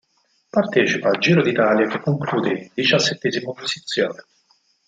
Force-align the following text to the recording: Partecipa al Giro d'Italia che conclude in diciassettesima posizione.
Partecipa 0.57 1.07
al 1.09 1.19
Giro 1.19 1.43
d'Italia 1.43 1.85
che 1.85 1.99
conclude 1.99 2.49
in 2.49 2.69
diciassettesima 2.73 3.51
posizione. 3.53 4.25